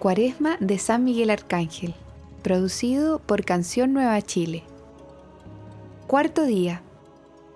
[0.00, 1.92] Cuaresma de San Miguel Arcángel,
[2.42, 4.62] producido por Canción Nueva Chile.
[6.06, 6.80] Cuarto día.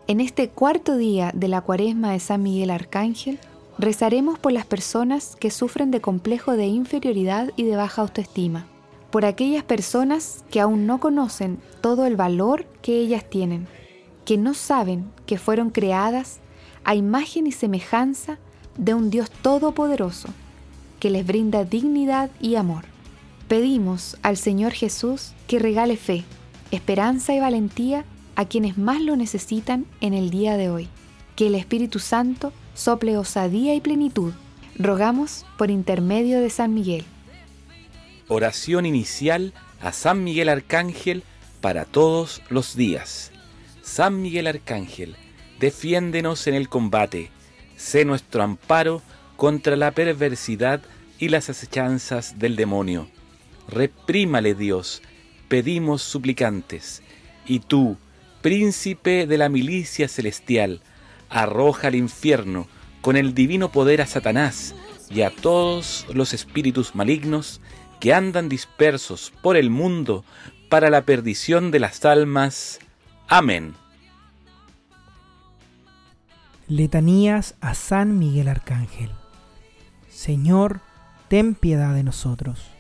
[0.09, 3.39] En este cuarto día de la Cuaresma de San Miguel Arcángel,
[3.79, 8.67] rezaremos por las personas que sufren de complejo de inferioridad y de baja autoestima,
[9.11, 13.67] por aquellas personas que aún no conocen todo el valor que ellas tienen,
[14.27, 16.41] que no saben que fueron creadas
[16.85, 18.37] a imagen y semejanza
[18.77, 20.29] de un Dios todopoderoso
[21.05, 22.87] que les brinda dignidad y amor.
[23.47, 26.25] Pedimos al Señor Jesús que regale fe,
[26.71, 30.89] esperanza y valentía a quienes más lo necesitan en el día de hoy.
[31.37, 34.33] Que el Espíritu Santo sople osadía y plenitud.
[34.79, 37.05] Rogamos por intermedio de San Miguel.
[38.29, 39.53] Oración inicial
[39.83, 41.23] a San Miguel Arcángel
[41.61, 43.31] para todos los días.
[43.83, 45.17] San Miguel Arcángel,
[45.61, 47.31] defiéndenos en el combate,
[47.77, 49.03] sé nuestro amparo
[49.37, 50.81] contra la perversidad
[51.19, 53.09] y las acechanzas del demonio.
[53.69, 55.03] Reprímale Dios,
[55.49, 57.03] pedimos suplicantes,
[57.47, 57.97] y tú,
[58.43, 60.81] príncipe de la milicia celestial,
[61.29, 62.69] arroja al infierno
[63.01, 64.75] con el divino poder a Satanás
[65.11, 67.61] y a todos los espíritus malignos
[68.01, 70.25] que andan dispersos por el mundo
[70.69, 72.81] para la perdición de las almas.
[73.29, 73.75] Amén.
[76.67, 79.11] Letanías a San Miguel Arcángel.
[80.25, 80.81] Señor,
[81.29, 82.71] ten piedad de nosotros.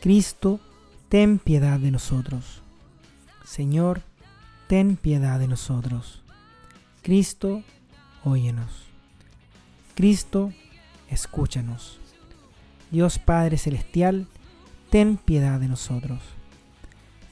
[0.00, 0.58] Cristo,
[1.08, 2.64] ten piedad de nosotros.
[3.44, 4.02] Señor,
[4.66, 6.24] ten piedad de nosotros.
[7.02, 7.62] Cristo,
[8.24, 8.86] óyenos.
[9.94, 10.52] Cristo,
[11.08, 12.00] escúchanos.
[12.90, 14.26] Dios Padre Celestial,
[14.90, 16.18] ten piedad de nosotros.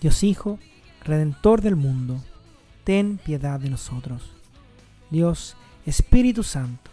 [0.01, 0.61] Dios Hijo,
[1.03, 2.23] Redentor del mundo,
[2.85, 4.31] ten piedad de nosotros.
[5.11, 6.88] Dios Espíritu Santo,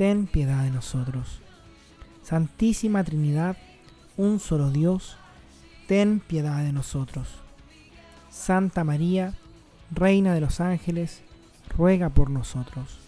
[0.00, 1.42] ten piedad de nosotros.
[2.22, 3.58] Santísima Trinidad,
[4.16, 5.18] un solo Dios,
[5.88, 7.28] ten piedad de nosotros.
[8.30, 9.34] Santa María,
[9.90, 11.20] Reina de los ángeles,
[11.76, 12.98] ruega por nosotros.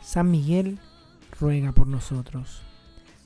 [0.00, 0.78] San Miguel,
[1.38, 2.62] ruega por nosotros.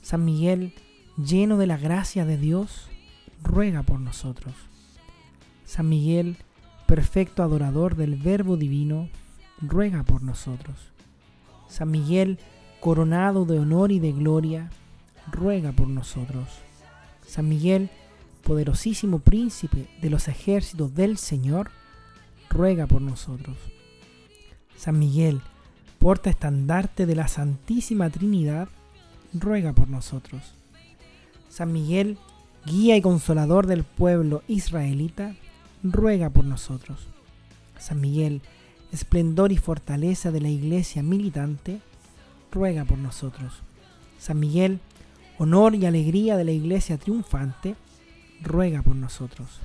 [0.01, 0.73] San Miguel,
[1.15, 2.89] lleno de la gracia de Dios,
[3.41, 4.55] ruega por nosotros.
[5.63, 6.35] San Miguel,
[6.85, 9.07] perfecto adorador del Verbo Divino,
[9.61, 10.91] ruega por nosotros.
[11.69, 12.39] San Miguel,
[12.83, 14.69] coronado de honor y de gloria,
[15.31, 16.49] ruega por nosotros.
[17.25, 17.89] San Miguel,
[18.43, 21.71] poderosísimo príncipe de los ejércitos del Señor,
[22.49, 23.55] ruega por nosotros.
[24.75, 25.39] San Miguel,
[25.97, 28.67] porta estandarte de la Santísima Trinidad,
[29.31, 30.53] ruega por nosotros.
[31.47, 32.17] San Miguel,
[32.65, 35.37] guía y consolador del pueblo israelita,
[35.83, 37.07] ruega por nosotros.
[37.79, 38.41] San Miguel,
[38.91, 41.79] esplendor y fortaleza de la iglesia militante,
[42.53, 43.61] ruega por nosotros.
[44.19, 44.79] San Miguel,
[45.37, 47.75] honor y alegría de la iglesia triunfante,
[48.41, 49.59] ruega por nosotros.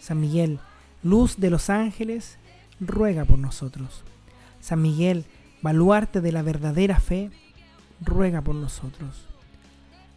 [0.00, 0.58] San Miguel,
[1.02, 2.38] luz de los ángeles,
[2.80, 4.02] ruega por nosotros.
[4.60, 5.24] San Miguel,
[5.62, 7.30] baluarte de la verdadera fe,
[8.00, 9.26] ruega por nosotros.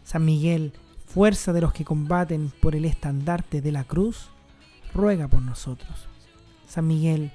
[0.04, 0.72] San Miguel,
[1.06, 4.28] fuerza de los que combaten por el estandarte de la cruz,
[4.92, 6.08] ruega por nosotros.
[6.66, 7.32] San Miguel,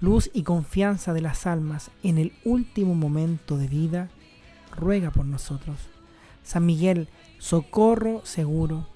[0.00, 4.10] luz y confianza de las almas en el último momento de vida,
[4.76, 5.76] ruega por nosotros.
[6.42, 7.08] San Miguel,
[7.38, 8.86] socorro seguro,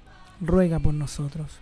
[0.41, 1.59] ruega por nosotros.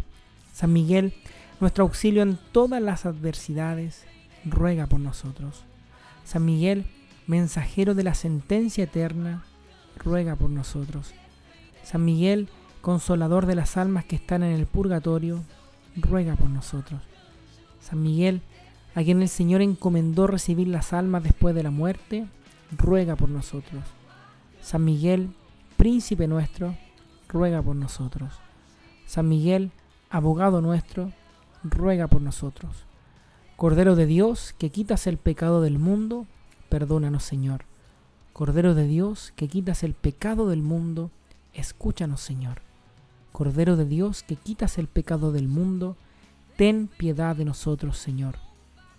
[0.53, 1.15] San Miguel,
[1.61, 4.05] nuestro auxilio en todas las adversidades,
[4.45, 5.63] ruega por nosotros.
[6.25, 6.87] San Miguel,
[7.27, 9.45] mensajero de la sentencia eterna,
[9.97, 11.13] ruega por nosotros.
[11.83, 12.49] San Miguel,
[12.81, 15.43] consolador de las almas que están en el purgatorio,
[15.97, 17.01] ruega por nosotros.
[17.81, 18.43] San Miguel,
[18.95, 22.27] a quien el Señor encomendó recibir las almas después de la muerte,
[22.77, 23.83] ruega por nosotros.
[24.67, 25.31] San Miguel,
[25.77, 26.77] príncipe nuestro,
[27.29, 28.33] ruega por nosotros.
[29.07, 29.71] San Miguel,
[30.11, 31.13] abogado nuestro,
[31.63, 32.85] ruega por nosotros.
[33.55, 36.27] Cordero de Dios, que quitas el pecado del mundo,
[36.69, 37.65] perdónanos Señor.
[38.33, 41.13] Cordero de Dios, que quitas el pecado del mundo,
[41.55, 42.61] escúchanos Señor.
[43.31, 45.97] Cordero de Dios, que quitas el pecado del mundo,
[46.57, 48.35] ten piedad de nosotros Señor.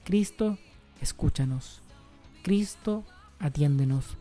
[0.06, 0.58] Cristo,
[1.02, 1.82] escúchanos.
[2.42, 3.04] Cristo,
[3.40, 4.16] atiéndenos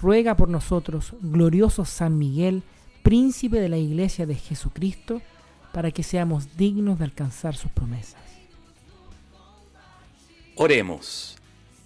[0.00, 2.62] ruega por nosotros, glorioso San Miguel,
[3.02, 5.22] príncipe de la Iglesia de Jesucristo,
[5.72, 8.20] para que seamos dignos de alcanzar sus promesas.
[10.56, 11.36] Oremos.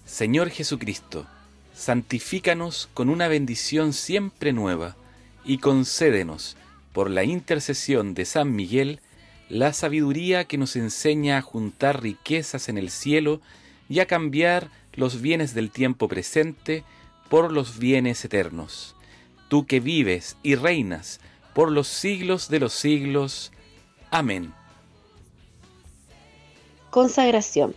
[0.05, 1.25] Señor Jesucristo,
[1.73, 4.95] santifícanos con una bendición siempre nueva
[5.43, 6.57] y concédenos,
[6.93, 9.01] por la intercesión de San Miguel,
[9.49, 13.41] la sabiduría que nos enseña a juntar riquezas en el cielo
[13.89, 16.83] y a cambiar los bienes del tiempo presente
[17.29, 18.95] por los bienes eternos.
[19.47, 21.19] Tú que vives y reinas
[21.53, 23.51] por los siglos de los siglos.
[24.11, 24.53] Amén.
[26.89, 27.75] Consagración.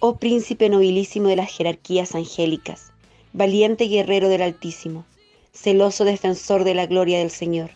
[0.00, 2.92] Oh príncipe nobilísimo de las jerarquías angélicas,
[3.32, 5.06] valiente guerrero del Altísimo,
[5.52, 7.70] celoso defensor de la gloria del Señor,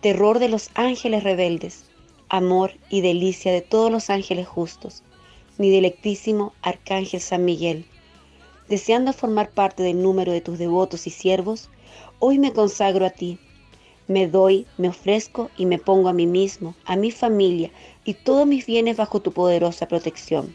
[0.00, 1.86] terror de los ángeles rebeldes,
[2.28, 5.02] amor y delicia de todos los ángeles justos,
[5.58, 7.86] mi delectísimo Arcángel San Miguel,
[8.68, 11.70] deseando formar parte del número de tus devotos y siervos,
[12.18, 13.38] hoy me consagro a ti
[14.08, 17.72] me doy, me ofrezco y me pongo a mí mismo, a mi familia
[18.04, 20.54] y todos mis bienes bajo tu poderosa protección.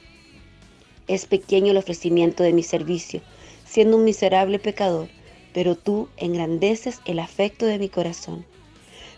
[1.08, 3.22] Es pequeño el ofrecimiento de mi servicio,
[3.66, 5.10] siendo un miserable pecador,
[5.54, 8.46] pero tú engrandeces el afecto de mi corazón.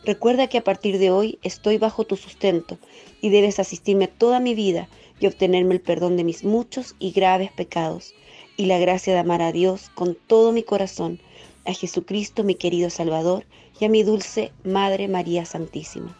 [0.03, 2.79] Recuerda que a partir de hoy estoy bajo tu sustento
[3.21, 4.89] y debes asistirme toda mi vida
[5.19, 8.15] y obtenerme el perdón de mis muchos y graves pecados
[8.57, 11.19] y la gracia de amar a Dios con todo mi corazón,
[11.65, 13.45] a Jesucristo mi querido Salvador
[13.79, 16.17] y a mi dulce Madre María Santísima.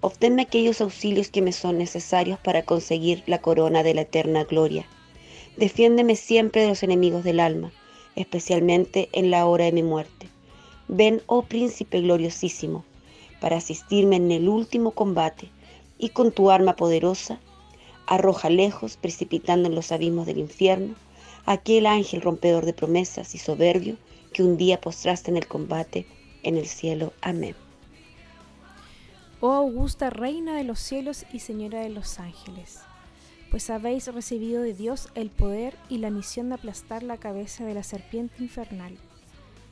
[0.00, 4.86] Obténme aquellos auxilios que me son necesarios para conseguir la corona de la eterna gloria.
[5.56, 7.72] Defiéndeme siempre de los enemigos del alma,
[8.16, 10.28] especialmente en la hora de mi muerte.
[10.88, 12.84] Ven, oh príncipe gloriosísimo,
[13.40, 15.48] para asistirme en el último combate,
[15.98, 17.38] y con tu arma poderosa,
[18.06, 20.94] arroja lejos, precipitando en los abismos del infierno,
[21.46, 23.96] aquel ángel rompedor de promesas y soberbio
[24.32, 26.06] que un día postraste en el combate
[26.42, 27.12] en el cielo.
[27.20, 27.54] Amén.
[29.40, 32.78] Oh augusta Reina de los cielos y Señora de los ángeles,
[33.50, 37.74] pues habéis recibido de Dios el poder y la misión de aplastar la cabeza de
[37.74, 38.96] la serpiente infernal.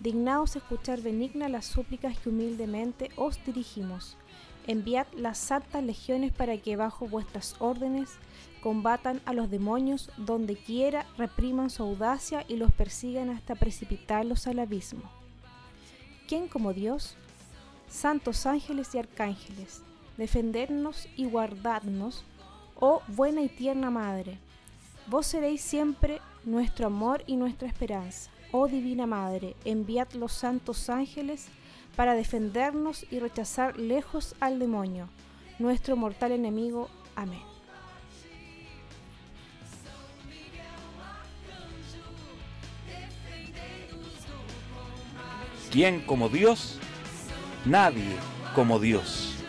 [0.01, 4.17] Dignaos escuchar benigna las súplicas que humildemente os dirigimos.
[4.67, 8.11] Enviad las santas legiones para que bajo vuestras órdenes
[8.62, 14.61] combatan a los demonios donde quiera, repriman su audacia y los persigan hasta precipitarlos al
[14.61, 15.03] abismo.
[16.29, 17.17] ¿Quién como Dios?
[17.88, 19.82] Santos ángeles y arcángeles,
[20.17, 22.25] defendernos y guardarnos,
[22.79, 24.38] oh buena y tierna Madre.
[25.08, 28.31] Vos seréis siempre nuestro amor y nuestra esperanza.
[28.53, 31.49] Oh Divina Madre, enviad los santos ángeles
[31.97, 35.09] para defendernos y rechazar lejos al demonio,
[35.59, 36.89] nuestro mortal enemigo.
[37.15, 37.43] Amén.
[45.71, 46.79] ¿Quién como Dios?
[47.65, 48.17] Nadie
[48.55, 49.42] como Dios.